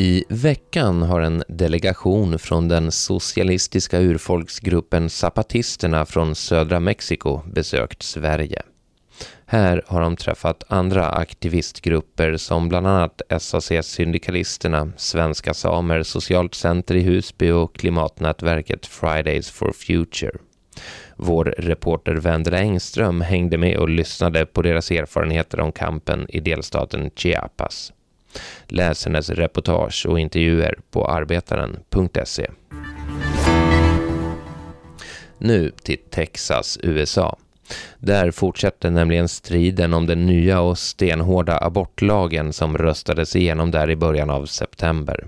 I 0.00 0.24
veckan 0.28 1.02
har 1.02 1.20
en 1.20 1.42
delegation 1.48 2.38
från 2.38 2.68
den 2.68 2.92
socialistiska 2.92 4.00
urfolksgruppen 4.00 5.10
Zapatisterna 5.10 6.06
från 6.06 6.34
södra 6.34 6.80
Mexiko 6.80 7.40
besökt 7.52 8.02
Sverige. 8.02 8.62
Här 9.46 9.82
har 9.86 10.00
de 10.00 10.16
träffat 10.16 10.64
andra 10.68 11.08
aktivistgrupper 11.08 12.36
som 12.36 12.68
bland 12.68 12.86
annat 12.86 13.22
SAC-syndikalisterna, 13.38 14.92
Svenska 14.96 15.54
Samer, 15.54 16.02
Socialt 16.02 16.54
Center 16.54 16.94
i 16.94 17.02
Husby 17.02 17.50
och 17.50 17.76
klimatnätverket 17.76 18.86
Fridays 18.86 19.50
for 19.50 19.72
Future. 19.72 20.32
Vår 21.16 21.44
reporter 21.44 22.14
Vendela 22.14 22.58
Engström 22.58 23.20
hängde 23.20 23.58
med 23.58 23.76
och 23.76 23.88
lyssnade 23.88 24.46
på 24.46 24.62
deras 24.62 24.90
erfarenheter 24.90 25.60
om 25.60 25.72
kampen 25.72 26.26
i 26.28 26.40
delstaten 26.40 27.10
Chiapas. 27.16 27.92
Läs 28.66 29.04
hennes 29.04 29.30
reportage 29.30 30.06
och 30.08 30.20
intervjuer 30.20 30.78
på 30.90 31.06
arbetaren.se. 31.06 32.50
Nu 35.38 35.70
till 35.82 35.98
Texas, 36.10 36.78
USA. 36.82 37.36
Där 37.98 38.30
fortsätter 38.30 38.90
nämligen 38.90 39.28
striden 39.28 39.94
om 39.94 40.06
den 40.06 40.26
nya 40.26 40.60
och 40.60 40.78
stenhårda 40.78 41.58
abortlagen 41.58 42.52
som 42.52 42.78
röstades 42.78 43.36
igenom 43.36 43.70
där 43.70 43.90
i 43.90 43.96
början 43.96 44.30
av 44.30 44.46
september. 44.46 45.26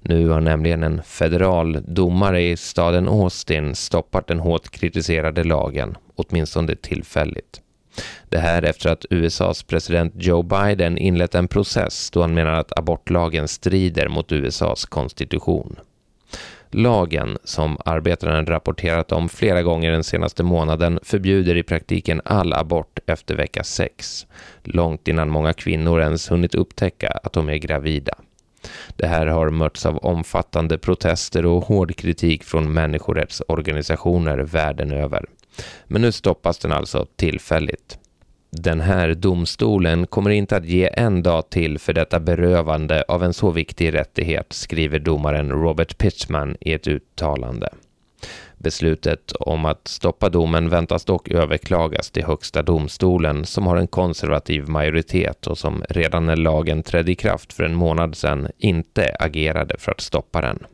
Nu 0.00 0.28
har 0.28 0.40
nämligen 0.40 0.82
en 0.82 1.02
federal 1.02 1.78
domare 1.86 2.42
i 2.42 2.56
staden 2.56 3.08
Austin 3.08 3.74
stoppat 3.74 4.26
den 4.26 4.40
hårt 4.40 4.70
kritiserade 4.70 5.44
lagen, 5.44 5.96
åtminstone 6.16 6.76
tillfälligt. 6.76 7.60
Det 8.32 8.38
här 8.38 8.62
efter 8.62 8.90
att 8.90 9.06
USAs 9.10 9.62
president 9.62 10.12
Joe 10.16 10.42
Biden 10.42 10.98
inlett 10.98 11.34
en 11.34 11.48
process 11.48 12.10
då 12.10 12.20
han 12.20 12.34
menar 12.34 12.52
att 12.52 12.78
abortlagen 12.78 13.48
strider 13.48 14.08
mot 14.08 14.32
USAs 14.32 14.84
konstitution. 14.84 15.76
Lagen, 16.70 17.38
som 17.44 17.78
arbetaren 17.84 18.46
rapporterat 18.46 19.12
om 19.12 19.28
flera 19.28 19.62
gånger 19.62 19.90
den 19.90 20.04
senaste 20.04 20.42
månaden, 20.42 21.00
förbjuder 21.02 21.56
i 21.56 21.62
praktiken 21.62 22.20
all 22.24 22.52
abort 22.52 22.98
efter 23.06 23.36
vecka 23.36 23.64
6, 23.64 24.26
långt 24.62 25.08
innan 25.08 25.30
många 25.30 25.52
kvinnor 25.52 26.00
ens 26.00 26.30
hunnit 26.30 26.54
upptäcka 26.54 27.08
att 27.08 27.32
de 27.32 27.48
är 27.48 27.56
gravida. 27.56 28.14
Det 28.96 29.06
här 29.06 29.26
har 29.26 29.50
mötts 29.50 29.86
av 29.86 29.98
omfattande 29.98 30.78
protester 30.78 31.46
och 31.46 31.64
hård 31.64 31.96
kritik 31.96 32.44
från 32.44 32.72
människorättsorganisationer 32.72 34.38
världen 34.38 34.92
över. 34.92 35.26
Men 35.86 36.02
nu 36.02 36.12
stoppas 36.12 36.58
den 36.58 36.72
alltså 36.72 37.06
tillfälligt. 37.16 37.98
Den 38.56 38.80
här 38.80 39.14
domstolen 39.14 40.06
kommer 40.06 40.30
inte 40.30 40.56
att 40.56 40.64
ge 40.64 40.90
en 40.92 41.22
dag 41.22 41.50
till 41.50 41.78
för 41.78 41.92
detta 41.92 42.20
berövande 42.20 43.04
av 43.08 43.24
en 43.24 43.34
så 43.34 43.50
viktig 43.50 43.94
rättighet, 43.94 44.52
skriver 44.52 44.98
domaren 44.98 45.50
Robert 45.50 45.98
Pitchman 45.98 46.56
i 46.60 46.72
ett 46.72 46.86
uttalande. 46.86 47.68
Beslutet 48.58 49.32
om 49.32 49.64
att 49.64 49.88
stoppa 49.88 50.28
domen 50.28 50.68
väntas 50.68 51.04
dock 51.04 51.28
överklagas 51.28 52.10
till 52.10 52.24
Högsta 52.24 52.62
domstolen 52.62 53.44
som 53.44 53.66
har 53.66 53.76
en 53.76 53.88
konservativ 53.88 54.68
majoritet 54.68 55.46
och 55.46 55.58
som 55.58 55.84
redan 55.88 56.26
när 56.26 56.36
lagen 56.36 56.82
trädde 56.82 57.12
i 57.12 57.14
kraft 57.14 57.52
för 57.52 57.64
en 57.64 57.74
månad 57.74 58.16
sedan 58.16 58.48
inte 58.58 59.16
agerade 59.18 59.74
för 59.78 59.92
att 59.92 60.00
stoppa 60.00 60.40
den. 60.40 60.66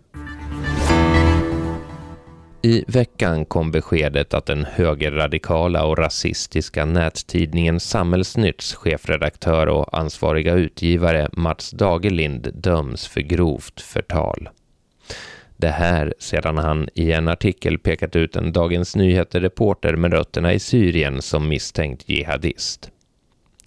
I 2.62 2.84
veckan 2.88 3.44
kom 3.44 3.70
beskedet 3.70 4.34
att 4.34 4.46
den 4.46 4.64
högerradikala 4.64 5.84
och 5.84 5.98
rasistiska 5.98 6.84
nättidningen 6.84 7.80
Samhällsnytts 7.80 8.74
chefredaktör 8.74 9.66
och 9.66 9.98
ansvariga 9.98 10.54
utgivare 10.54 11.28
Mats 11.32 11.70
Dagerlind 11.70 12.50
döms 12.54 13.06
för 13.06 13.20
grovt 13.20 13.80
förtal. 13.80 14.48
Det 15.56 15.68
här 15.68 16.14
sedan 16.18 16.58
han 16.58 16.88
i 16.94 17.12
en 17.12 17.28
artikel 17.28 17.78
pekat 17.78 18.16
ut 18.16 18.36
en 18.36 18.52
Dagens 18.52 18.96
Nyheter-reporter 18.96 19.96
med 19.96 20.12
rötterna 20.12 20.52
i 20.52 20.58
Syrien 20.58 21.22
som 21.22 21.48
misstänkt 21.48 22.08
jihadist. 22.08 22.90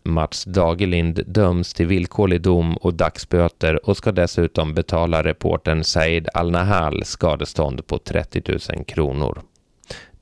Mats 0.04 0.44
Dagerlind 0.44 1.24
döms 1.28 1.74
till 1.74 1.88
villkorlig 1.88 2.42
dom 2.42 2.78
och 2.78 2.94
dagsböter 2.94 3.90
och 3.90 3.98
ska 3.98 4.12
dessutom 4.12 4.74
betala 4.74 5.24
reporten 5.24 5.84
Said 5.84 6.28
Al-Nahal 6.34 7.06
skadestånd 7.06 7.88
på 7.88 7.98
30 7.98 8.42
000 8.76 8.86
kronor. 8.86 9.42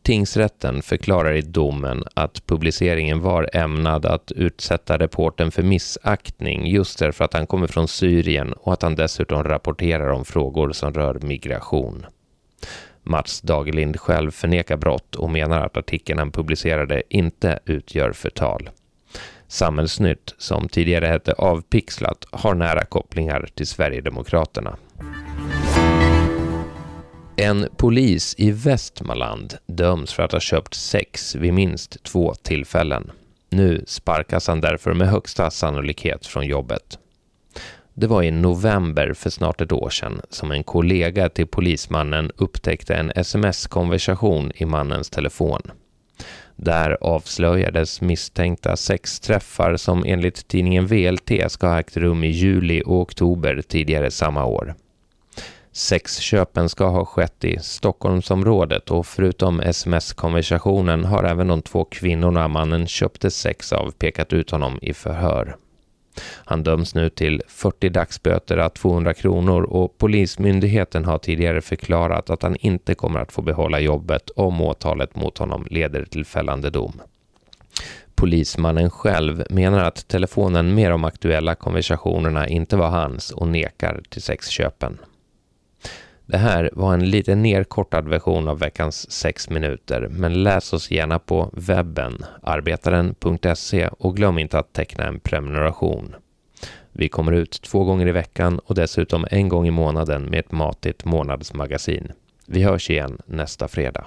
Tingsrätten 0.02 0.82
förklarar 0.82 1.34
i 1.34 1.42
domen 1.42 2.04
att 2.14 2.46
publiceringen 2.46 3.22
var 3.22 3.50
ämnad 3.54 4.06
att 4.06 4.32
utsätta 4.32 4.98
reporten 4.98 5.52
för 5.52 5.64
missaktning 5.64 6.68
just 6.68 7.00
därför 7.00 7.26
att 7.26 7.34
han 7.34 7.48
kommer 7.48 7.68
från 7.68 7.88
Syrien 7.88 8.54
och 8.54 8.74
att 8.74 8.82
han 8.82 8.96
dessutom 8.96 9.44
rapporterar 9.44 10.10
om 10.10 10.26
frågor 10.26 10.72
som 10.72 10.94
rör 10.94 11.20
migration. 11.22 12.06
Mats 13.04 13.42
Dagerlind 13.42 14.00
själv 14.00 14.32
förnekar 14.32 14.78
brott 14.78 15.16
och 15.16 15.30
menar 15.30 15.66
att 15.66 15.78
artikeln 15.78 16.20
han 16.20 16.32
publicerade 16.32 17.04
inte 17.10 17.60
utgör 17.66 18.12
förtal. 18.12 18.70
Samhällsnytt, 19.50 20.36
som 20.38 20.70
tidigare 20.70 21.06
hette 21.06 21.34
Avpixlat, 21.34 22.26
har 22.32 22.54
nära 22.54 22.86
kopplingar 22.86 23.50
till 23.56 23.68
Sverigedemokraterna. 23.68 24.78
En 27.36 27.68
polis 27.78 28.36
i 28.38 28.52
Västmanland 28.52 29.54
döms 29.68 30.14
för 30.14 30.24
att 30.24 30.32
ha 30.32 30.40
köpt 30.40 30.74
sex 30.74 31.36
vid 31.36 31.54
minst 31.54 32.04
två 32.04 32.34
tillfällen. 32.34 33.12
Nu 33.50 33.84
sparkas 33.88 34.48
han 34.48 34.62
därför 34.62 34.94
med 34.94 35.10
högsta 35.10 35.52
sannolikhet 35.52 36.26
från 36.26 36.46
jobbet. 36.46 37.00
Det 37.94 38.08
var 38.08 38.24
i 38.24 38.32
november 38.32 39.14
för 39.14 39.30
snart 39.30 39.62
ett 39.62 39.72
år 39.72 39.90
sedan 39.90 40.22
som 40.30 40.52
en 40.52 40.64
kollega 40.64 41.30
till 41.30 41.48
polismannen 41.48 42.32
upptäckte 42.36 42.96
en 42.96 43.12
sms-konversation 43.16 44.52
i 44.56 44.66
mannens 44.66 45.10
telefon. 45.10 45.62
Där 46.62 46.98
avslöjades 47.02 48.02
misstänkta 48.02 48.76
sexträffar 48.76 49.78
som 49.78 50.04
enligt 50.06 50.48
tidningen 50.48 50.88
VLT 50.88 51.32
ska 51.52 51.68
ha 51.68 51.80
ägt 51.80 51.98
rum 51.98 52.24
i 52.24 52.28
juli 52.28 52.84
och 52.86 53.02
oktober 53.02 53.62
tidigare 53.68 54.12
samma 54.12 54.46
år. 54.46 54.76
Sexköpen 55.72 56.70
ska 56.70 56.86
ha 56.88 57.06
skett 57.06 57.44
i 57.44 57.60
Stockholmsområdet 57.60 58.92
och 58.92 59.08
förutom 59.08 59.60
sms-konversationen 59.60 61.06
har 61.06 61.24
även 61.24 61.48
de 61.48 61.62
två 61.62 61.86
kvinnorna 61.86 62.48
mannen 62.48 62.88
köpte 62.88 63.32
sex 63.32 63.74
av 63.74 63.92
pekat 63.92 64.34
ut 64.34 64.52
honom 64.52 64.80
i 64.82 64.94
förhör. 64.94 65.56
Han 66.22 66.64
döms 66.64 66.96
nu 66.96 67.10
till 67.10 67.42
40 67.48 67.90
dagsböter 67.90 68.58
à 68.58 68.70
200 68.70 69.14
kronor 69.14 69.64
och 69.64 69.98
Polismyndigheten 69.98 71.06
har 71.06 71.18
tidigare 71.18 71.62
förklarat 71.62 72.30
att 72.30 72.44
han 72.44 72.56
inte 72.56 72.96
kommer 72.96 73.20
att 73.20 73.32
få 73.32 73.42
behålla 73.42 73.80
jobbet 73.80 74.30
om 74.30 74.62
åtalet 74.62 75.16
mot 75.16 75.38
honom 75.38 75.68
leder 75.70 76.06
till 76.06 76.26
fällande 76.26 76.70
dom. 76.70 77.02
Polismannen 78.16 78.90
själv 78.90 79.44
menar 79.50 79.84
att 79.84 80.08
telefonen 80.08 80.76
med 80.76 80.92
de 80.92 81.04
aktuella 81.04 81.56
konversationerna 81.56 82.48
inte 82.48 82.78
var 82.78 82.90
hans 82.90 83.32
och 83.32 83.48
nekar 83.48 84.02
till 84.10 84.22
sexköpen. 84.22 84.98
Det 86.32 86.38
här 86.38 86.70
var 86.74 86.94
en 86.94 87.10
lite 87.10 87.36
nerkortad 87.36 88.08
version 88.08 88.48
av 88.48 88.60
veckans 88.60 89.12
6 89.12 89.50
minuter, 89.50 90.08
men 90.12 90.44
läs 90.44 90.74
oss 90.74 90.92
gärna 90.92 91.20
på 91.20 91.50
webben, 91.54 92.26
arbetaren.se 92.44 93.88
och 93.88 94.16
glöm 94.16 94.40
inte 94.40 94.60
att 94.60 94.74
teckna 94.74 95.04
en 95.04 95.20
prenumeration. 95.20 96.16
Vi 96.92 97.10
kommer 97.10 97.32
ut 97.32 97.62
två 97.62 97.84
gånger 97.84 98.08
i 98.08 98.12
veckan 98.12 98.60
och 98.60 98.76
dessutom 98.76 99.26
en 99.32 99.50
gång 99.50 99.68
i 99.68 99.72
månaden 99.72 100.24
med 100.24 100.40
ett 100.40 100.52
matigt 100.52 101.06
månadsmagasin. 101.06 102.12
Vi 102.46 102.64
hörs 102.64 102.90
igen 102.90 103.18
nästa 103.26 103.68
fredag. 103.68 104.06